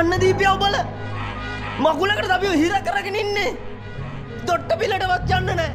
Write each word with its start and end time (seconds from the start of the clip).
යන්න 0.00 0.12
දීපිය 0.20 0.48
ඔබල. 0.48 0.76
මකුලකට 1.84 2.30
අපිෝ 2.36 2.54
හිර 2.60 2.74
කරගෙන 2.86 3.16
ඉන්නේ. 3.22 3.50
දොට්ට 4.48 4.72
පිලටවත් 4.80 5.32
යන්න 5.38 5.50
නෑ. 5.58 5.72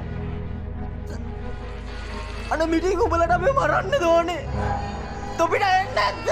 අන 2.52 2.62
මිටික් 2.72 3.02
උබලට 3.06 3.36
අපේ 3.38 3.54
මරන්න 3.60 3.94
දෝනේ. 4.06 4.44
තොපිට 5.38 5.66
එන්න 5.68 5.98
ඇත්ද 6.02 6.28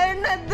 ඇන්න 0.00 0.26
ඇත්ද 0.32 0.52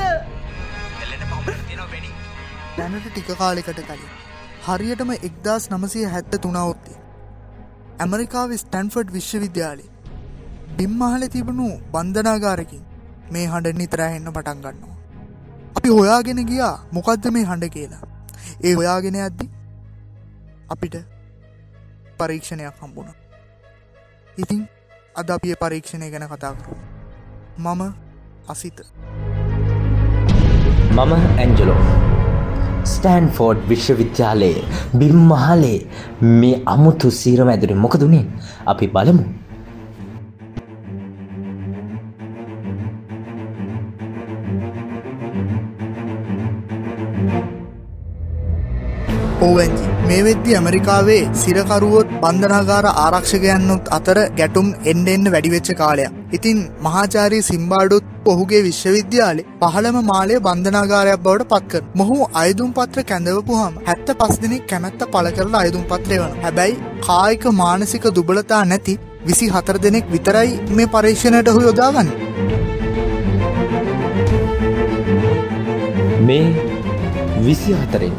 දැනට 2.79 3.08
ටික 3.11 3.29
කාලෙකට 3.40 3.80
කලින් 3.88 4.25
හරියටම 4.67 5.11
එක්දස් 5.17 5.64
නමසය 5.73 6.01
හැත්ත 6.12 6.32
තුනවොත්තේ 6.45 6.96
ඇමරිකාව 8.04 8.53
ස්ටැන්ෆර්ඩ් 8.63 9.11
විශ්වවිද්‍යාලේ. 9.17 9.90
බිම්මහල 10.79 11.25
තිබුණු 11.35 11.67
බන්ධනාගාරකින් 11.93 12.82
මේ 13.35 13.45
හඬ 13.53 13.79
නිතරහෙන්න 13.81 14.31
පටන් 14.37 14.64
ගන්නවා. 14.64 14.96
අපි 15.76 15.93
හොයාගෙන 15.99 16.40
ගියා 16.50 16.73
මොකක්ද 16.99 17.29
මේ 17.37 17.45
හඬ 17.50 17.75
කියලා. 17.76 18.03
ඒ 18.67 18.75
හොයාගෙන 18.81 19.21
ඇද්දි 19.26 19.46
අපිට 20.76 20.96
පරීක්ෂණයක් 22.18 22.82
හම්බුණ. 22.82 23.14
ඉතින් 24.39 24.67
අද 25.23 25.31
අපිය 25.37 25.54
පරීක්ෂණය 25.62 26.11
ගැන 26.17 26.26
කතා 26.35 26.53
කරු 26.59 26.81
මම 27.59 27.87
අසිත. 28.48 28.85
මම 30.96 31.12
ඇන්ජලෝ. 31.39 31.81
ස්ටෑන්ෆෝඩ් 32.92 33.64
විශ්වවිද්‍යාලයේ 33.70 34.67
බිම්මහලේ 35.00 35.78
මේ 36.41 36.62
අමුතු 36.75 37.17
සීරම 37.20 37.50
ඇදුරින් 37.55 37.83
මොකදුනේ 37.86 38.25
අපි 38.72 38.86
බලමු. 38.95 39.25
ඕවැන්ජි 49.47 49.89
මේ 50.09 50.20
වෙද්දි 50.27 50.55
ඇමරිකාවේ 50.59 51.23
සිරකරුවොත් 51.41 52.12
බන්ධනාගාර 52.23 52.87
ආරක්ෂකයන්නුත් 53.05 53.91
අතර 53.97 54.19
ගැටුම් 54.39 54.69
එන්ඩ 54.92 55.09
එන්න 55.14 55.33
වැඩිවෙච්ච 55.34 55.70
කාලයක්. 55.81 56.14
ඉතින් 56.37 56.59
මහාචාරී 56.87 57.47
සිම්බාඩුත් 57.51 58.07
ඔහුගේ 58.27 58.63
විශ්වවිද්‍යාලේ 58.63 59.47
පහළම 59.61 59.97
මාලය 60.05 60.39
බන්ධනාගාරයක් 60.41 61.21
බවට 61.21 61.49
පත්කර. 61.53 61.83
මොහු 61.95 62.17
අයදුම් 62.35 62.71
පත්‍ර 62.73 63.05
කැඳවපුහම 63.05 63.75
හැත්ත 63.87 64.09
පස් 64.21 64.37
දෙනෙක් 64.43 64.65
කැමැත්ත 64.69 65.03
පල 65.09 65.29
කරලා 65.33 65.63
අයදුම් 65.63 65.85
පත්‍රය 65.85 66.19
වන. 66.19 66.39
හැබැයි 66.43 66.79
කායික 67.01 67.45
මානසික 67.55 68.07
දුබලතා 68.13 68.63
නැති 68.67 68.95
විසි 69.25 69.49
හතර 69.49 69.77
දෙනෙක් 69.81 70.07
විතරයි 70.11 70.51
මේ 70.73 70.89
පරීක්ෂණයට 70.89 71.51
හු 71.51 71.61
යොදාගන්න. 71.63 72.11
මේ 76.23 76.47
විසි 77.41 77.73
හතරෙන් 77.75 78.17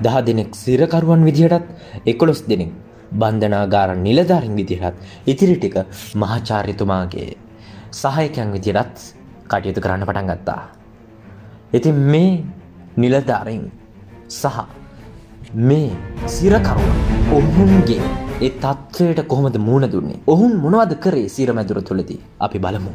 දහ 0.00 0.16
දෙනෙක් 0.24 0.50
සිරකරුවන් 0.56 1.22
විදිහටත් 1.24 1.66
එකොළොස් 2.06 2.42
දෙනෙක් 2.44 2.72
බන්ධනාගාර 3.14 3.90
නිලධාරින් 3.98 4.54
විදිහටත් 4.54 4.96
ඉතිරි 5.26 5.56
ටික 5.56 5.76
මහාචාර්යතුමාගේ 6.14 7.30
සහයකයන් 7.96 8.48
විදිහටත් 8.52 8.98
කටයුතු 9.50 9.80
කරන්න 9.80 10.06
පටන් 10.08 10.28
ගත්තා. 10.30 10.62
ඉතින් 11.72 11.98
මේ 12.12 12.32
නිලධාරින් 12.96 13.62
සහ 14.30 14.58
මේ 15.62 15.90
සිරකරුව 16.26 16.84
ඔවුන්ගේ 17.32 18.00
ඒ 18.38 18.50
තත්ත්වයට 18.56 19.22
කොහොමද 19.28 19.56
මුණ 19.68 19.88
දුන්නේ 19.92 20.20
ඔහුන් 20.26 20.54
මොනවද 20.64 20.94
කරේ 21.04 21.26
සිරමැදුර 21.28 21.80
තුළදී 21.82 22.20
අපි 22.40 22.58
බලමු. 22.58 22.92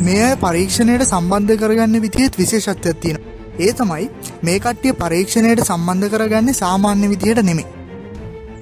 මේ 0.00 0.30
පරීක්ෂණයට 0.36 1.04
සම්බන්ධ 1.04 1.54
කරගන්න 1.60 2.00
විදිහත් 2.00 2.38
විශේෂත්වයක් 2.38 3.00
තියෙන. 3.00 3.18
ඒ 3.58 3.72
තමයි 3.72 4.04
මේ 4.42 4.58
කට්ටිය 4.58 4.98
පරීක්ෂණයට 5.02 5.64
සම්බන්ධ 5.64 6.12
කරගන්නේ 6.12 6.60
සාමාන්‍ය 6.62 7.08
විදිහට 7.08 7.42
නෙමේ. 7.44 7.70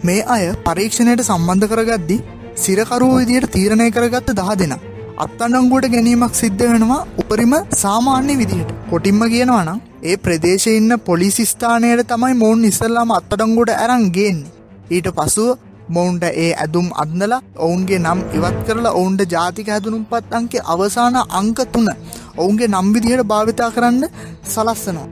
මේ 0.05 0.21
අය 0.35 0.45
පරීක්ෂණයට 0.65 1.23
සම්බන්ධ 1.23 1.69
කරගද්දි 1.73 2.25
සිරකරුව 2.57 3.13
විදියට 3.19 3.51
තීරණය 3.51 3.87
කරගත්ත 3.91 4.31
දහ 4.33 4.51
දෙෙන. 4.55 4.75
අත්තන්නංගුවට 5.17 5.89
ගැනීමක් 5.89 6.35
සිද්ධ 6.35 6.63
වෙනවා 6.65 7.01
උපරිම 7.19 7.55
සාමාන්‍ය 7.75 8.35
විදිහට 8.37 8.71
කොටින්ම 8.91 9.21
කියනවනම් 9.27 9.83
ඒ 10.03 10.17
ප්‍රදේශ 10.19 10.67
ඉන්න 10.71 10.93
පොලිසිස්ථානයට 11.01 12.09
තමයි 12.09 12.35
මොවුන් 12.35 12.65
ඉස්සල්ලාම 12.65 13.13
අත්තඩංගුට 13.13 13.73
ඇරන්ගේන්නේ. 13.75 14.53
ඊට 14.91 15.09
පසුව 15.11 15.51
මොවුන්ට 15.89 16.25
ඒ 16.35 16.51
ඇදුම් 16.55 16.89
අදන්නලා 16.95 17.43
ඔවුන්ගේ 17.59 17.99
නම් 17.99 18.21
ඉවත් 18.35 18.59
කරලා 18.67 18.93
ඔවුන්ට 18.93 19.23
ජාතික 19.31 19.69
හැදුනුම් 19.69 20.05
පත් 20.05 20.33
අංකේ 20.33 20.67
අවසාන 20.67 21.19
අංක 21.33 21.59
තුන 21.73 21.89
ඔවුන්ගේ 22.37 22.69
නම්විදිහයට 22.69 23.29
භාවිතා 23.29 23.71
කරන්න 23.71 24.05
සලස්සනවා. 24.45 25.09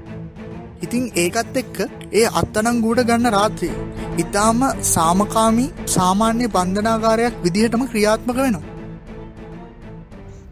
ඉතිං 0.83 1.05
ඒකත් 1.17 1.57
එක්ක 1.57 1.77
ඒ 2.13 2.27
අත්තනං 2.35 2.83
ගූඩ 2.83 3.03
ගන්න 3.03 3.33
රාත්‍රී. 3.33 3.75
ඉතාම 4.19 4.61
සාමකාමී 4.93 5.71
සාමාන්‍ය 5.95 6.47
බන්ධනාගාරයක් 6.55 7.35
විදිහටම 7.45 7.83
ක්‍රියාත්මක 7.93 8.39
වෙනවා. 8.39 8.65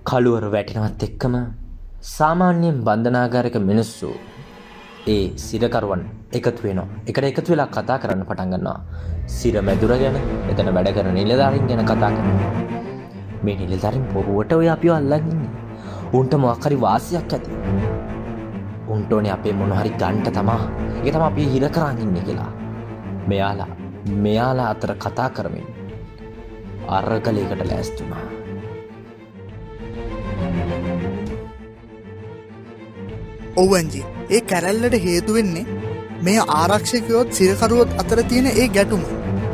කළුවර 0.09 0.45
වැටෙනවත් 0.55 1.03
එක්කම 1.07 1.35
සාමාන්‍යයෙන් 2.17 2.79
බන්ධනාගාරක 2.87 3.57
මිනිස්සු 3.71 4.11
ඒ 5.15 5.25
සිරකරුවන් 5.47 6.03
එකතු 6.39 6.61
වෙනවා. 6.67 6.89
එකට 7.09 7.25
එකතු 7.31 7.53
වෙලා 7.53 7.69
කතා 7.77 7.99
කරන්න 8.03 8.23
පටන්ගන්නවා 8.29 8.79
සිර 9.37 9.55
මැදුර 9.69 9.93
ගැන 10.03 10.19
එතන 10.51 10.71
වැඩ 10.77 10.93
කරන 10.99 11.11
නිලධාරින් 11.19 11.67
ගැන 11.71 11.85
කතා 11.91 12.11
කරන 12.17 12.31
මේ 13.45 13.57
නිලධරින් 13.63 14.07
පොරුවට 14.13 14.53
ඔය 14.53 14.69
අපිෝ 14.77 14.97
අල්ලගන්නේ 15.01 15.51
උන්ට 16.13 16.33
මොක්කරි 16.45 16.81
වාසියක් 16.87 17.35
ඇති. 17.35 17.51
උන්ටෝනේ 18.95 19.35
අපේ 19.37 19.53
මොනහරි 19.53 19.91
ගන්ට 20.03 20.33
තමා. 20.39 20.63
එක 21.05 21.13
තම 21.15 21.27
අපි 21.31 21.51
හිර 21.53 21.69
කරන්නන්න 21.77 22.25
කියලා. 22.29 22.58
මෙයාලා 23.31 23.71
මෙයාලා 24.25 24.69
අතර 24.75 24.93
කතා 25.05 25.31
කරමින් 25.31 25.67
අර්ගලයකට 26.97 27.63
ලෑස්තුනා 27.71 28.27
ඔවන්ජි 33.57 34.03
ඒ 34.31 34.41
කැරැල්ලට 34.51 34.97
හේතුවෙන්නේ 35.05 35.67
මේ 36.23 36.39
ආරක්ෂකයොත් 36.59 37.33
සිරකරුවොත් 37.33 37.91
අතර 38.01 38.23
තියෙන 38.25 38.47
ඒ 38.53 38.69
ගැටුම. 38.69 39.03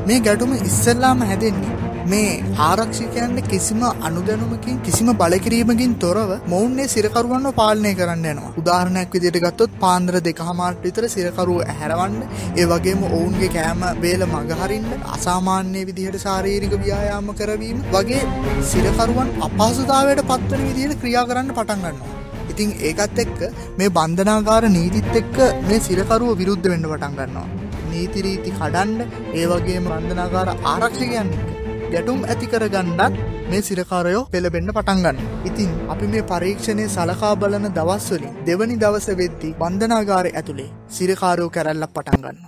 මේ 0.06 0.20
ගැටුම 0.20 0.52
ඉස්සල්ලාම 0.60 1.20
හැදෙන්නේ 1.28 1.73
මේ 2.04 2.32
ආරක්ෂිකයන්ට 2.60 3.40
කිසිම 3.46 3.82
අනුදැනුමකින් 4.02 4.80
කිසිම 4.80 5.08
බලකිරීමකින් 5.14 5.92
තොරව 5.96 6.30
මොවුන්නේ 6.46 6.88
සිරකරුවන්ව 6.88 7.52
පාලනය 7.54 7.92
කරන්න 7.94 8.26
යනවා 8.26 8.52
උදාහරණයක් 8.54 9.14
විදියට 9.14 9.38
ගත්තොත් 9.38 9.78
පාන්දර 9.78 10.16
දෙක 10.20 10.42
හමාට 10.42 10.82
විතර 10.82 11.06
සිරකරුව 11.08 11.62
හැරවන්න 11.72 12.18
ඒ 12.54 12.66
වගේම 12.66 13.06
ඔවුන්ගේ 13.10 13.50
කෑම 13.50 13.86
බේල 14.00 14.24
මගහරින්න 14.28 14.90
අසාමාන්‍ය 15.10 15.86
විදිහට 15.86 16.18
ශාරීරික 16.20 16.76
ව්‍යායාම 16.78 17.30
කරවීම 17.34 17.80
වගේ 17.90 18.22
සිරකරුවන් 18.66 19.32
අපහසුතාවයට 19.48 20.22
පත්වන 20.24 20.68
විදිහට 20.68 21.00
ක්‍රියා 21.00 21.26
කරන්න 21.26 21.54
පටන් 21.54 21.82
ගන්නවා 21.84 22.14
ඉතින් 22.46 22.76
ඒකත් 22.82 23.18
එක්ක 23.18 23.40
මේ 23.74 23.90
බන්ධනාගාර 23.90 24.64
නීතිත් 24.70 25.10
එක්ක 25.14 25.36
මේ 25.64 25.80
සිරකරුව 25.80 26.36
විරුද්ධ 26.36 26.68
වෙන්න 26.68 26.84
පටන් 26.84 27.18
ගන්නවා. 27.18 27.48
නීතිරීති 27.90 28.50
කඩන්ඩ 28.52 29.00
ඒ 29.34 29.46
වගේ 29.48 29.80
බන්ධනාගාර 29.82 30.48
ආරක්ෂකයන් 30.66 31.28
එක්ක 31.34 31.53
ගැටුම් 31.94 32.24
ඇති 32.32 32.46
කරගන්නත් 32.52 33.18
මේ 33.50 33.62
සිරකාරයෝ 33.66 34.22
පෙළබෙන්න්න 34.32 34.70
පටන්ගන්න. 34.76 35.18
ඉතින් 35.48 35.70
අපි 35.92 36.06
මේ 36.14 36.24
පරීක්ෂණය 36.30 36.86
සලකා 36.94 37.34
බලන 37.42 37.68
දවස්වලින් 37.76 38.34
දෙවනි 38.48 38.76
දවස 38.82 39.06
වෙද්දි 39.20 39.50
බන්ධනාගාරය 39.60 40.32
ඇතුළේ 40.34 40.70
සිරකාරයෝ 40.96 41.50
කැරැල්ලක් 41.56 41.94
පටන්ගන්න. 41.96 42.40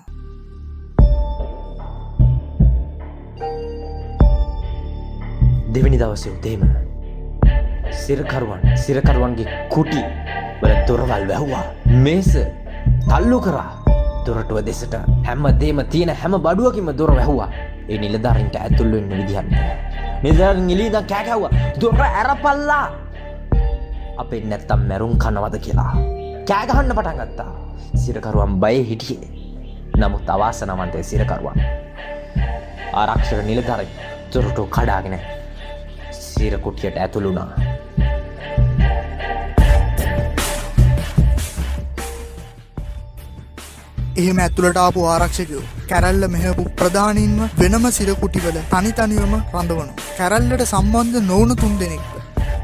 දෙවැනි 5.74 5.98
දවස 6.02 6.26
උදේම 6.34 6.62
සිරකරුවන් 8.04 8.62
සිරකරුවන්ගේ 8.84 9.58
කුටි 9.74 10.02
වල 10.62 10.76
දොරවල් 10.88 11.26
වැැහ්වා 11.30 11.64
මේස 12.04 12.32
තල්ලු 13.10 13.40
කරා 13.46 13.85
දොරටුව 14.26 14.58
දෙසට 14.66 14.94
හැම 15.26 15.46
දේම 15.60 15.80
තියෙන 15.92 16.12
හැම 16.22 16.34
බඩුවකිම 16.46 16.90
දොර 16.98 17.10
වැැහවා. 17.16 17.48
ඒ 17.88 17.98
නිලධාරින්ට 17.98 18.56
ඇතුල්ලෙන්න 18.56 19.10
විදිහන්න 19.10 19.50
නිදරන් 20.22 20.70
ඉලීද 20.70 20.96
කෑකැව්ව 21.10 21.44
දොර 21.80 22.00
ඇරපල්ලා! 22.02 22.86
අපේ 24.18 24.42
නැත්තම් 24.44 24.80
මැරුම් 24.88 25.14
කනවද 25.18 25.58
කියලා. 25.58 25.92
කෑගහන්න 26.48 26.92
පටන් 26.98 27.18
ගත්තා. 27.22 27.50
සිරකරුවන් 27.94 28.60
බය 28.60 28.76
හිටියේ. 28.90 29.28
නමුත් 29.96 30.30
අවාසනවන්තය 30.30 31.02
සිරකරුවන්. 31.02 31.60
ආරක්ෂක 32.92 33.40
නිලධරයි 33.46 33.88
තොරටු 34.32 34.66
කඩාගෙන 34.66 35.18
සිරකුටියට 36.10 36.96
ඇතුළුනා 36.96 37.48
එහෙම 44.16 44.38
ඇතුළට 44.38 44.78
ආපු 44.78 45.00
ආරක්ෂකයෝ 45.06 45.64
කැරල්ල 45.90 46.24
මෙහපු 46.34 46.62
ප්‍රධානින්ම 46.78 47.40
වෙනම 47.60 47.86
සිරකුටිවල 47.90 48.58
තනි 48.72 48.92
තනිවම 48.92 49.34
රඳවනු. 49.54 49.92
කැරල්ලට 50.18 50.64
සම්බන්ධ 50.64 51.18
නොවුණු 51.22 51.56
තුන් 51.56 51.74
දෙනෙක්ව. 51.78 52.12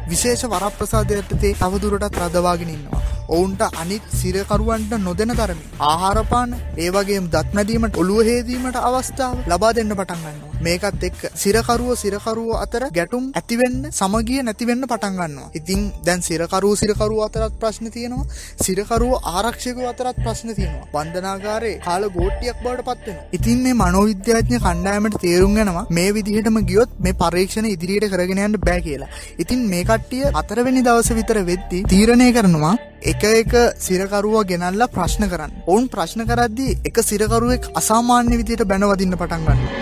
විශේෂ 0.09 0.45
වරප්‍රසාදයටතේ 0.47 1.53
තවදුරටත් 1.55 2.21
රදවාගෙන 2.23 2.73
ඉන්නවා. 2.77 3.03
ඔවුන්ට 3.29 3.63
අනිත් 3.75 4.07
සිරකරුවන්ට 4.13 4.95
නොදෙන 5.01 5.35
තරමි. 5.35 5.67
ආහාරපාන 5.83 6.57
ඒවගේ 6.79 7.21
දත්නැදීමට 7.35 8.01
ඔළුව 8.03 8.25
හේදීමට 8.29 8.83
අවස්ථාව 8.83 9.37
ලබා 9.47 9.75
දෙන්න 9.75 9.93
පටන්ගන්නවා. 9.93 10.52
මේකත් 10.67 11.05
එක්ක 11.09 11.21
සිරකරුව 11.35 11.91
සිරකරුව 11.97 12.51
අතර 12.57 12.85
ගැටුම් 12.91 13.25
ඇතිවෙන්න 13.33 13.79
සමගිය 13.93 14.43
නැතිවෙන්න 14.43 14.85
පටන්ගන්නවා. 14.85 15.51
ඉතින් 15.55 15.81
දැන් 16.05 16.23
සිරකරුව 16.23 16.75
සිරකරුව 16.77 17.21
අතරත් 17.27 17.55
ප්‍රශ්න 17.63 17.91
තියෙනවා. 17.91 18.27
සිරකරුව 18.61 19.13
ආරක්ෂක 19.33 19.83
අතරත් 19.93 20.23
ප්‍රශ්න 20.25 20.55
තියෙනවා. 20.55 20.89
බන්ධනාගාරේ 20.95 21.75
කාල 21.81 22.05
ගෝට්ටියක් 22.11 22.63
බවට 22.65 22.87
පත්වෙන. 22.91 23.19
ඉතින් 23.33 23.59
මේ 23.65 23.79
මනෝවිද්‍යාඥ 23.83 24.59
කණ්ඩායමට 24.59 25.21
තේරුම් 25.25 25.59
ගෙනවා 25.59 25.87
මේ 25.91 26.09
විදිහටම 26.13 26.59
ගියොත් 26.71 26.95
මේ 26.99 27.19
පරීක්ෂණ 27.23 27.73
ඉදිරියට 27.75 28.13
කරගෙනයන්න 28.13 28.61
බෑ 28.61 28.81
කියලා. 28.83 29.13
ඉතින් 29.39 29.69
මේ 29.69 29.85
කට්ටිය 29.85 30.33
අතරවෙනි 30.35 30.87
දවස 30.89 31.13
විතර 31.19 31.45
වෙද්දි 31.45 31.85
තීරණය 31.93 32.33
කරනවා 32.33 32.75
එක 33.05 33.23
එක 33.25 33.53
සිරකරුව 33.79 34.37
ගෙනල්ලා 34.47 34.89
ප්‍රශ්න 34.89 35.27
කරන්න. 35.29 35.57
ඔවුන් 35.67 35.89
ප්‍රශ්න 35.89 36.23
කරද්දී 36.25 36.79
එක 36.85 37.03
සිරකරුවෙක් 37.03 37.73
අසාමාන්‍ය 37.75 38.39
විදියට 38.41 38.69
බැනවදින්න 38.71 39.19
පටන් 39.19 39.49
ගන්න. 39.49 39.82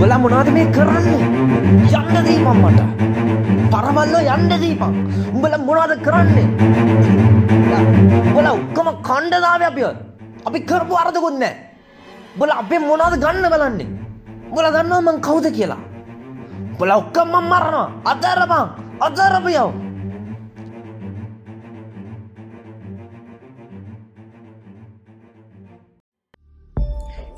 උඹලා 0.00 0.18
මොනවද 0.18 0.48
මේ 0.56 0.66
කරන්නේ? 0.72 1.26
යන්න 1.98 2.24
දීපන් 2.26 2.60
මට. 2.60 2.80
පරවල්ලෝ 3.72 4.22
යන්න 4.34 4.52
දීපන්. 4.62 4.94
උඹලා 5.34 5.58
මොනවද 5.68 5.92
කරන්නේ? 6.06 6.46
උඹලා 8.30 8.54
ඔක්කොම 8.56 8.88
කණ්ඩායමයි 9.08 9.66
අපි. 9.70 9.82
අපි 10.46 10.58
කරපු 10.70 10.94
අරදකුත් 11.02 11.36
නැහැ. 11.42 11.52
උඹලා 12.34 12.58
අපේ 12.62 12.80
මොනවද 12.88 13.14
ගන්න 13.24 13.46
බලන්නේ? 13.52 13.88
උඹලා 14.48 14.72
දන්නවා 14.76 15.02
මං 15.04 15.20
කවුද 15.20 15.46
කියලා? 15.58 15.80
උඹලා 16.72 16.96
ඔක්කොම 17.02 17.28
මම 17.28 17.52
මරනවා. 17.52 17.88
අතරපන්. 18.12 18.66
අතරපියව. 19.06 19.68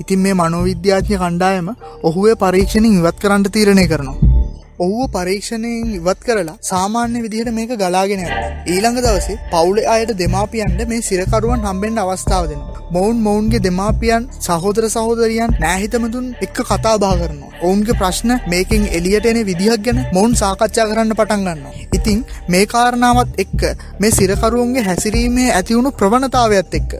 ඉතින් 0.02 0.22
මේ 0.24 0.34
මනෝවිද්‍යාඥ 0.34 1.16
කණ්ඩායම 1.16 1.72
ඔහුවේ 2.02 2.36
පරීක්ෂණින් 2.36 3.00
ඉවත් 3.00 3.18
කරන්න 3.18 3.50
තීරණය 3.50 3.86
කරනවා. 3.88 4.32
ඔහුව 4.78 5.02
පරීක්ෂණයෙන් 5.08 5.90
ඉවත් 5.96 6.20
කරලා 6.26 6.56
සාමාන්‍ය 6.62 7.18
විදිහට 7.24 7.50
මේක 7.52 7.72
ගලාගෙන 7.74 8.22
යනවා. 8.22 8.48
ඊළඟ 8.66 8.98
දවසේ 8.98 9.36
පවුලේ 9.52 9.86
අයට 9.86 10.12
දෙමාපියන්ට 10.18 10.80
මේ 10.88 11.02
සිරකරුවන් 11.02 11.66
හම්බෙන්න 11.66 12.02
අවස්ථාව 12.04 12.44
දෙනවා. 12.50 12.82
මොවුන් 12.90 13.18
මොවුන්ගේ 13.26 13.60
දෙමාපියන් 13.60 14.28
සහෝදර 14.40 14.86
සහෝදරියන් 14.88 15.54
නෑහිතමතුන් 15.60 16.26
එක්ක 16.40 16.58
කතා 16.62 16.96
බහ 16.98 17.12
කරනවා. 17.20 17.52
ඔවුන්ගේ 17.62 17.98
ප්‍රශ්න 18.00 18.32
මේකින් 18.46 18.88
එලියට 18.90 19.26
එන 19.26 19.40
විදිහක් 19.46 19.84
ගැන 19.86 20.04
මොවුන් 20.12 20.34
සාකච්ඡා 20.36 20.88
කරන්න 20.90 21.18
පටන් 21.18 21.44
ගන්නවා. 21.46 21.74
ඉතින් 22.02 22.22
මේ 22.48 22.64
කාරණාවත් 22.68 23.36
එක්ක 23.38 23.60
මේ 24.00 24.10
සිරකරුවන්ගේ 24.12 24.86
හැසිරීමේ 24.86 25.50
ඇතිවුණු 25.52 25.90
ප්‍රවණතාවයත් 25.94 26.74
එක්ක 26.74 26.96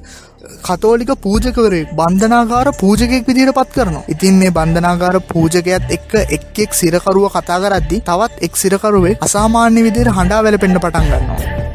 කතෝලික 0.60 1.10
පූජකවරේ 1.18 1.82
බන්ධනාගාර 1.92 2.72
පූජකෙක් 2.74 3.26
විදිහට 3.26 3.54
පත් 3.54 3.74
කරනවා. 3.74 4.04
ඉතින් 4.08 4.34
මේ 4.34 4.50
බන්ධනාගාර 4.50 5.20
පූජකයත් 5.24 5.90
එක්ක 5.90 6.14
එක් 6.28 6.58
එක් 6.58 6.72
සිරකරුව 6.74 7.28
කතා 7.30 7.60
කරද්දි 7.60 8.02
තවත් 8.02 8.42
එක් 8.42 8.56
සිරකරුවේ 8.56 9.18
අසාමාන්‍ය 9.20 9.84
විදිහට 9.84 10.16
හඬා 10.16 10.42
වැළපෙන්න 10.44 10.80
පටන් 10.80 11.10
ගන්නවා. 11.10 11.71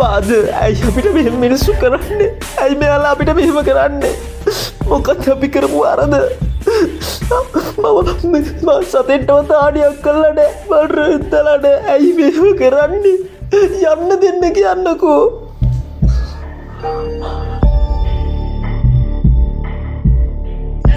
පාද? 0.00 0.28
ඇයි 0.62 0.82
අපිට 0.90 1.08
මෙ 1.16 1.22
මිනිස්සු 1.44 1.72
කරන්නේ? 1.82 2.30
ඇයි 2.64 2.76
මෙයාලා 2.82 3.12
අපිට 3.16 3.30
මෙහෙම 3.38 3.58
කරන්නේ? 3.68 4.14
මොකත් 4.90 5.28
අපි 5.36 5.48
කරපු 5.56 5.80
අරද 5.92 6.14
මම 7.82 8.68
සතෙන්ටව 8.92 9.40
තාඩියක් 9.50 9.96
කල්ලට 10.04 10.40
බඩ 10.70 10.98
එත්තලට 11.16 11.66
ඇයි 11.94 12.12
මෙහෙම 12.20 12.48
කරන්නේ? 12.62 13.16
යන්න 13.92 14.10
දෙන්න 14.22 14.42
කියන්නකෝ. 14.60 15.22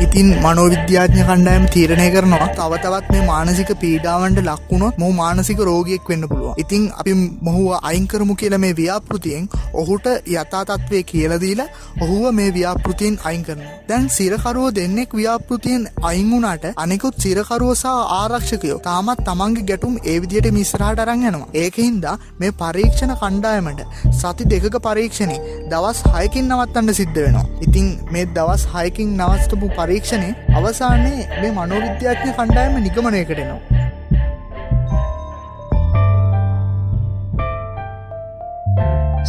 ඉතින් 0.03 0.27
මනෝවිද්‍යාඥ 0.43 1.23
කණ්ඩායම 1.27 1.63
තීරණය 1.73 2.05
කරනවා 2.13 2.45
තව 2.57 2.77
තවත් 2.83 3.13
මේ 3.13 3.23
මානසික 3.29 3.71
පීඩාවන්ට 3.81 4.39
ලක්වුණොත් 4.43 4.99
මොහු 5.01 5.13
මානසික 5.19 5.59
රෝගියෙක් 5.69 6.09
වෙන්න 6.11 6.23
පුළුවන්. 6.29 6.53
ඉතින් 6.63 6.83
අපි 6.99 7.13
මොහුව 7.47 7.87
අයින් 7.89 8.05
කරමු 8.11 8.35
කියලා 8.41 8.61
මේ 8.65 8.77
ව්‍යාපෘතියෙන් 8.79 9.49
ඔහුට 9.81 10.07
යථා 10.33 10.61
තත්ත්වය 10.69 11.01
කියලා 11.11 11.39
දීලා 11.43 11.67
ඔහුව 12.05 12.23
මේ 12.37 12.53
ව්‍යාපෘතියෙන් 12.57 13.17
අයින් 13.29 13.43
කරනවා. 13.47 13.73
දැන් 13.89 14.07
සිරකරුව 14.17 14.67
දෙන්නෙක් 14.77 15.17
ව්‍යාපෘතියෙන් 15.19 15.83
අයින් 16.11 16.31
වුණාට 16.33 16.65
අනෙකුත් 16.83 17.19
සිරකරුව 17.25 17.73
සහ 17.73 17.93
ආරක්ෂකයෝ 18.19 18.79
තාමත් 18.87 19.25
තමන්ගේ 19.27 19.67
ගැටුම් 19.71 19.99
ඒ 20.05 20.17
විදිහට 20.21 20.49
මිස්රහට 20.59 21.03
අරන් 21.05 21.27
යනවා. 21.31 21.51
ඒකින්දා 21.63 22.15
මේ 22.39 22.53
පරීක්ෂණ 22.61 23.13
කණ්ඩායමට 23.23 23.83
සති 24.21 24.49
දෙකක 24.55 24.79
පරීක්ෂණේ 24.87 25.43
දවස් 25.73 26.01
6කින් 26.07 26.49
නවත්තන්න 26.51 26.97
සිද්ධ 27.01 27.21
වෙනවා. 27.21 27.45
ඉතින් 27.67 27.93
මේ 28.13 28.25
දවස් 28.37 28.65
6කින් 28.73 29.15
නවත්තපු 29.19 29.67
පරීක්ෂණය 29.89 30.27
අවසානයේ 30.57 31.21
මේ 31.41 31.51
මනෝවිද්‍යාඥ 31.53 32.31
කණ්ඩායම 32.37 32.75
නිගමනයකට 32.85 33.39
එනවා. 33.43 33.61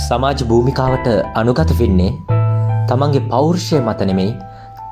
සමාජ 0.02 0.42
භූමිකාවට 0.50 1.08
අනුගත 1.42 1.72
වෙන්නේ 1.78 2.10
තමන්ගේ 2.90 3.24
පෞරුෂය 3.30 3.80
මත 3.80 4.08
නෙමෙයි 4.10 4.34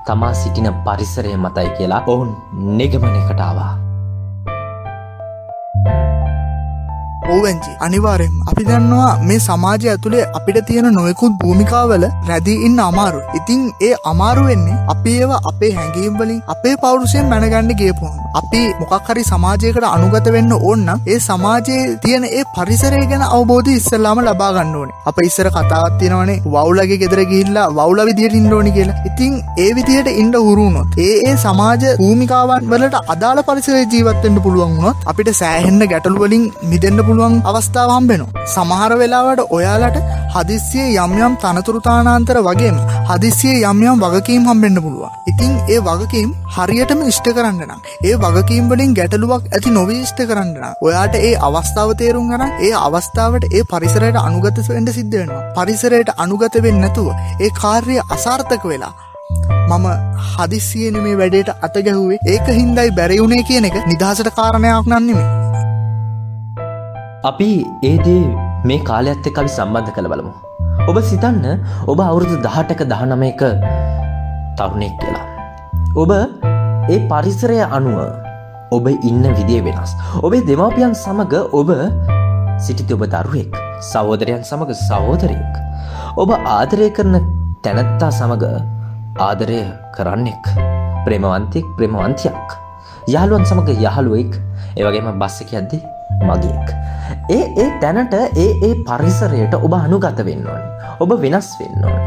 තමා 0.07 0.33
සිටින 0.41 0.71
පරිසරය 0.89 1.37
මතයි 1.45 1.69
කියලා 1.77 2.01
ඔවුන් 2.15 2.33
නිගමනයකටාවා. 2.81 3.88
ඕවැංචි 7.29 7.73
අනිවාරෙන් 7.81 8.39
අපි 8.47 8.69
දන්නවා 8.69 9.11
මේ 9.25 9.41
සමාජය 9.41 9.91
ඇතුළේ 9.93 10.29
අපිට 10.39 10.61
තියෙන 10.69 10.91
නොයකුත් 10.93 11.37
භූමිකාවල 11.43 12.07
රැදී 12.29 12.59
ඉන්න 12.69 12.81
අමාරු 12.81 13.21
ඉතිං 13.35 13.67
ඒ 13.83 13.95
අමාරු 14.13 14.49
වෙන්නේ 14.49 14.79
අපි 14.95 15.19
ඒව 15.19 15.37
අපේ 15.43 15.75
හැඟීම්වලින් 15.75 16.41
අපේ 16.49 16.75
පෞරුෂයෙන් 16.79 17.31
මැනගණ්ඩ 17.31 17.79
ගේපුහම 17.81 18.29
අපි 18.35 18.63
මොකක් 18.81 19.09
හරි 19.09 19.23
සමාජයකට 19.25 19.87
අනුගත 19.89 20.29
වෙන්න 20.35 20.53
ඕන්න 20.59 20.89
ඒ 21.07 21.19
සමාජයේ 21.21 21.85
තියෙන 22.03 22.25
ඒ 22.29 22.45
පරිසරය 22.57 23.05
ගැන 23.11 23.25
අවබෝධ 23.29 23.71
ඉස්සල්ලාම 23.73 24.21
ලබා 24.21 24.51
ගන්න 24.57 24.75
ඕනේ. 24.75 24.97
අප 25.07 25.19
ඉස්සර 25.23 25.49
කතාවත් 25.51 25.97
තියෙනවනේ 26.01 26.39
වවුලගේ 26.47 26.99
ගෙදර 27.03 27.21
ගිහිල්ලා 27.25 27.67
වවුල 27.71 28.01
විදියට 28.09 28.39
ඉන්ඩෝනි 28.41 28.73
කියලා. 28.73 28.99
ඉතිං 29.05 29.35
ඒ 29.59 29.71
විදියට 29.79 30.11
ඉන්ඩ 30.15 30.37
හුරුණොත් 30.39 30.99
ඒ 30.99 31.15
ඒ 31.23 31.37
සමාජ 31.39 31.85
භූමිකාවන් 32.01 32.69
වලට 32.73 33.03
අදාළ 33.15 33.43
පරිසරය 33.43 33.83
ජීවත්තෙන්ට 33.87 34.43
පුළුවන් 34.45 34.77
වුණොත් 34.77 35.09
අපිට 35.13 35.33
සෑහෙන්න 35.35 35.87
ගැටලුවලින් 35.93 36.45
මිදන්න 36.65 37.01
පුළුවන් 37.01 37.18
පුළුවන් 37.19 37.43
අවස්ථාව 37.45 37.91
හම්බෙනවා. 37.93 38.45
සමහර 38.47 38.93
වෙලාවට 39.01 39.41
ඔයාලට 39.49 39.97
හදිස්සිය 40.35 40.97
යම් 40.97 41.13
යම් 41.19 41.35
තනතුරුතානාන්තර 41.43 42.39
වගේම 42.41 42.77
හදිස්සිය 43.11 43.57
යම් 43.63 43.81
යම් 43.85 44.03
වගකීම් 44.05 44.45
හම්බෙන්න්න 44.49 44.79
පුළුවන්. 44.79 45.17
ඉතින් 45.27 45.53
ඒ 45.69 45.81
වගකීම් 45.81 46.31
හරියටම 46.57 47.03
ඉෂ්ට 47.05 47.31
කරන්න 47.31 47.61
නම් 47.61 47.81
ඒ 48.03 48.15
වගකීම් 48.17 48.71
වලින් 48.71 48.95
ගැටලුවක් 48.99 49.49
ඇති 49.49 49.71
නොවීෂ්ට 49.71 50.23
කරන්න 50.23 50.55
ඔයාට 50.81 51.19
ඒ 51.21 51.35
අවස්ථාව 51.41 51.97
තේරුම් 51.97 52.31
ගන 52.31 52.47
ඒ 52.61 52.73
අවස්ථාවට 52.79 53.51
ඒ 53.51 53.65
පරිසරයට 53.65 54.21
අනුගත 54.21 54.63
වෙන්ඩ 54.69 54.95
සිද්ධ 54.95 55.19
වෙනවා. 55.19 55.43
පරිසරයට 55.59 56.15
අනුගත 56.17 56.63
වෙන්න 56.65 56.81
නැතුව 56.81 57.13
ඒ 57.39 57.53
කාර්ය 57.61 57.99
අසාර්ථක 58.09 58.65
වෙලා 58.65 58.95
මම 59.71 59.87
හදිස්සියන 60.29 60.95
මේ 60.99 61.17
වැඩේට 61.17 61.51
අතගැහුවේ 61.61 62.23
ඒක 62.27 62.47
හින්දයි 62.53 62.89
බැරිවුණේ 62.93 63.45
කියන 63.45 63.69
එක 63.69 63.77
නිදහසට 63.87 64.35
කාරණයක් 64.35 64.89
නන්නෙමේ 64.89 65.48
අපි 67.29 67.51
ඒදේ 67.89 68.25
මේ 68.69 68.81
කාලයක්ත් 68.89 69.27
එක් 69.29 69.39
අපි 69.41 69.51
සම්බන්ධ 69.57 69.91
කළ 69.97 70.09
බලමු. 70.13 70.33
ඔබ 70.89 70.97
සිතන්න 71.09 71.45
ඔබ 71.91 71.99
අවුරුදු 72.01 72.37
දහටක 72.45 72.81
දහනමයක 72.93 73.43
තරුණෙක් 74.59 74.95
කියලා. 75.01 75.27
ඔබ 76.03 76.11
ඒ 76.93 76.99
පරිසරය 77.11 77.59
අනුව 77.77 77.99
ඔබ 78.77 78.87
ඉන්න 79.09 79.25
විදිය 79.39 79.61
වෙනස්. 79.67 79.93
ඔබේ 80.27 80.47
දෙමාපියන් 80.49 80.95
සමඟ 81.03 81.35
ඔබ 81.61 81.71
සිටිති 82.65 82.97
ඔබ 82.97 83.05
දරුවෙක් 83.15 83.53
සහෝදරයන් 83.91 84.43
සමඟ 84.51 84.73
සහෝදරයෙක්. 84.87 85.55
ඔබ 86.23 86.31
ආදරය 86.57 86.89
කරන 86.97 87.19
තැනැත්තා 87.65 88.11
සමඟ 88.21 88.47
ආදරය 89.29 89.61
කරන්නෙක් 89.97 90.45
ප්‍රේමවන්තෙක් 91.05 91.67
ප්‍රේමවන්තියක්. 91.77 92.49
යාළුවන් 93.15 93.45
සමඟ 93.51 93.71
යහළුවෙක් 93.77 94.33
ඒවගේම 94.79 95.13
බස්සක 95.21 95.53
අද්දේ 95.61 95.85
මගේක්. 96.29 96.78
ඒ 97.29 97.45
ඒ 97.63 97.67
තැනට 97.81 98.15
ඒ 98.15 98.47
ඒ 98.67 98.75
පරිසරයට 98.87 99.55
ඔබ 99.57 99.75
අනුගත 99.79 100.21
වෙන්න 100.29 100.47
ඕනි. 100.53 100.69
ඔබ 101.03 101.11
වෙනස් 101.25 101.49
වෙන්න 101.61 101.85
ඕනි. 101.85 102.07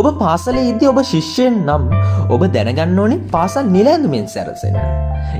ඔබ 0.00 0.08
පාසලේ 0.18 0.64
ඉද්දි 0.72 0.90
ඔබ 0.90 1.00
ශිෂ්‍යයෙන් 1.12 1.56
නම් 1.66 1.86
ඔබ 2.36 2.44
දැනගන්න 2.56 3.00
ඕනේ 3.04 3.22
පාසල් 3.32 3.72
නිලැඳුමෙන් 3.76 4.28
සැරසෙන. 4.34 4.76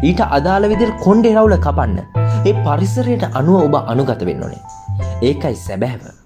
ඊට 0.03 0.25
අදාළ 0.39 0.71
විදිහට 0.73 1.05
කොණ්ඩේ 1.05 1.35
රවුල 1.37 1.57
කපන්න. 1.69 2.01
ඒ 2.49 2.57
පරිසරයට 2.65 3.29
අනුව 3.43 3.69
ඔබ 3.69 3.79
අනුගත 3.85 4.27
වෙන්න 4.31 4.49
ඕනේ. 4.49 4.65
ඒකයි 5.23 5.57
සැබෑව. 5.67 6.22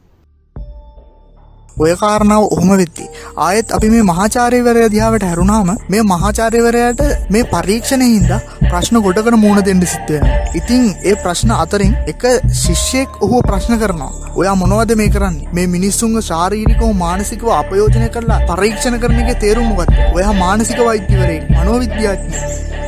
ඔය 1.77 1.95
කාරණාව 1.95 2.45
ඔහොම 2.47 2.71
වෙත්ති 2.81 3.07
ආයෙත් 3.39 3.73
අපි 3.77 3.89
මේ 3.95 4.05
මහාචාරයවරය 4.05 4.85
දිහාවට 4.93 5.25
හැරුණාම 5.29 5.71
මේ 5.89 6.05
මහාචාරයවරයට 6.05 7.03
මේ 7.31 7.43
පරීක්ෂණය 7.51 8.07
හින්දා 8.07 8.39
ප්‍රශ්න 8.63 8.99
ගොඩකට 9.07 9.37
මූුණ 9.43 9.67
දෙන්න 9.67 9.83
සිත්වය 9.87 10.21
ඉතිං 10.55 10.87
ඒ 11.03 11.15
ප්‍රශ්න 11.25 11.53
අතරින් 11.57 11.93
එක 12.07 12.25
ශිෂ්‍යයෙක් 12.61 13.19
ඔහු 13.21 13.41
ප්‍රශ්න 13.43 13.77
කරනවා. 13.79 14.13
ඔයා 14.35 14.55
මොනවද 14.55 14.97
මේ 15.01 15.09
කරන්න? 15.09 15.37
මේ 15.53 15.67
මිනිස්සුන්ග 15.67 16.17
ශාරීරිකව 16.23 16.87
මානසිකව 16.97 17.51
අපයෝජනය 17.55 18.09
කරලා 18.11 18.41
පරීක්ෂණ 18.51 18.97
කරනගේ 19.03 19.37
තේරුම්ගත් 19.43 19.93
ඔයා 20.13 20.33
මානසික 20.35 20.81
වෛද්‍යවරේ 20.81 21.41
මනෝවිද්‍යාඥ 21.51 22.41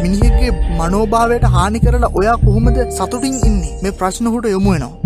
මිනිහෙක්ගේ 0.02 0.52
මනෝභාවයට 0.78 1.47
හානි 1.57 1.85
කරලා 1.85 2.14
ඔයා 2.14 2.38
කොහොමද 2.38 2.80
සතුටින් 2.92 3.37
ඉන්නේ? 3.45 3.76
මේ 3.83 3.95
ප්‍රශ්නහුට 3.95 4.50
යොමුුවෙනවා 4.50 4.98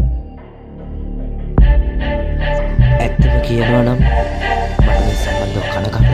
කියනවා 3.53 3.83
නම් 3.83 3.99
මට 4.79 4.99
මේ 4.99 5.15
සම්බන්ධව 5.15 5.65
කනකම් 5.73 6.05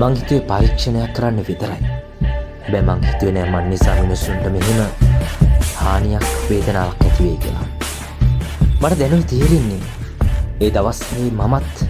මංහිතුවේ 0.00 0.40
පරීක්ෂණයක් 0.48 1.12
කරන්න 1.16 1.38
විතරයි. 1.46 1.78
බැ 2.72 2.82
මං 2.82 3.00
හිතුවෙන 3.06 3.38
මන් 3.44 3.70
නිසා 3.70 3.94
මිනිස්සුන්ට 4.00 4.44
මෙහෙම 4.56 4.80
හානියක් 5.76 6.26
වේදනාවක් 6.50 7.06
ඇතිවේ 7.06 7.36
කියලා. 7.36 7.68
මට 8.80 8.98
දැනුව 9.00 9.24
තේරෙන්නේ 9.32 9.80
ඒ 10.60 10.70
දවස්සේ 10.76 11.30
මමත් 11.32 11.88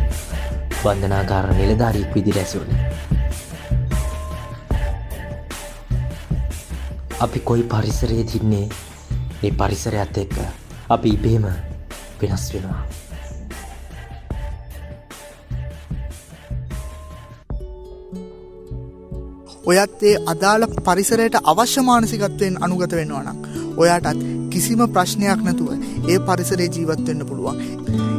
බන්ධනාගාර 0.79 1.53
නිලධාරීක් 1.59 2.15
විදි 2.15 2.39
රැසුරණ 2.39 2.81
අපි 7.21 7.47
කොයි 7.49 7.71
පරිසරයේ 7.75 8.31
තින්නේ 8.33 8.67
ඒ 9.43 9.57
පරිසරයත් 9.61 10.27
එක්ක 10.27 10.43
අපි 10.89 11.19
ඉබේම 11.19 11.55
වෙනස් 12.21 12.53
වෙනවා. 12.55 13.02
ඔයත් 19.65 20.01
ඒ 20.03 20.15
අදාළ 20.27 20.65
පරිසරයට 20.81 21.37
අවශ්‍ය 21.45 21.83
මානසිකත්වයෙන් 21.83 22.55
අනුගත 22.61 22.95
වෙන්නවනම් 22.99 23.37
ඔයාටත් 23.77 24.23
කිසිම 24.53 24.81
ප්‍රශ්නයක් 24.95 25.43
නැතුව 25.43 25.69
ඒ 26.07 26.19
පරිසරේ 26.21 26.69
ජීවත්වෙන්න 26.69 27.23
පුළුවන්. 27.29 27.61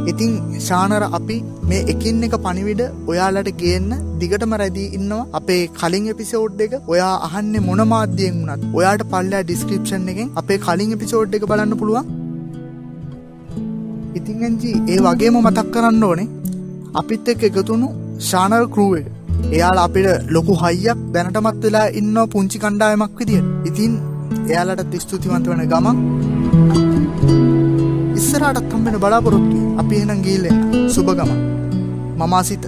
ඉතිං 0.06 0.32
ශානර 0.60 1.02
අපි 1.10 1.36
මේ 1.62 1.82
එකින් 1.86 2.24
එක 2.26 2.36
පනිවිඩ 2.38 2.82
ඔයාලට 3.06 3.50
ගේන්න 3.62 3.90
දිගටම 4.20 4.54
රැදී 4.54 4.88
ඉන්නවා. 4.98 5.22
අපේ 5.32 5.62
කලින් 5.72 6.06
එපිසෝඩ් 6.12 6.62
එක 6.66 6.76
ඔයා 6.86 7.14
අහන්න 7.28 7.54
මොන 7.62 7.82
මාධ්‍යයෙන් 7.86 8.38
වුණත් 8.40 8.64
ඔයාට 8.78 9.04
පල්ලෑ 9.12 9.42
ඩිස්ක්‍රපෂන් 9.42 10.08
එකෙන් 10.12 10.30
අපේ 10.34 10.58
කලින් 10.58 10.94
එපිසෝඩ් 10.96 11.36
එක 11.38 11.44
බලන්න 11.50 11.74
පුළුවන්. 11.80 12.06
ඉතිංගජි 14.18 14.72
ඒ 14.88 14.98
වගේම 15.06 15.36
මතක් 15.42 15.68
කරන්න 15.74 16.08
ඕනේ. 16.08 16.30
අපිත් 16.94 17.28
එක් 17.28 17.46
එකතුුණු 17.50 17.90
ශානර් 18.22 18.64
කරුව 18.68 18.96
එක. 19.00 19.06
එයාල 19.54 19.78
අපිට 19.78 20.26
ලොකු 20.34 20.54
හයියක් 20.62 20.98
දැනටමත් 21.14 21.62
වෙලා 21.64 21.86
ඉන්න 22.00 22.16
පුංචි 22.32 22.58
කණ්ඩායමක් 22.58 23.12
විදිිය 23.20 23.42
ඉතින් 23.68 23.92
එයාලට 24.48 24.94
ස්තුතිවන්ත 25.04 25.46
වන 25.50 25.62
ගමන් 25.72 25.96
ඉස්සරටත් 28.18 28.66
කම්බෙන 28.70 28.98
බලාපොරොත්තු 28.98 29.58
අපි 29.80 30.02
එනම් 30.02 30.22
ගීල්ලෙන් 30.26 30.56
සුභගම 30.94 31.34
මමාසිත 32.18 32.64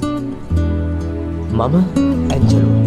මම 1.53 1.75
ඇච්චලු 2.31 2.86